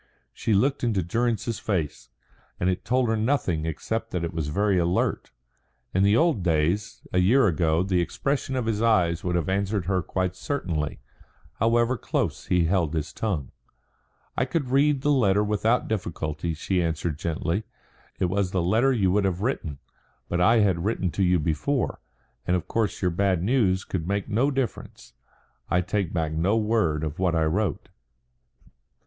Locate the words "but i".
20.27-20.61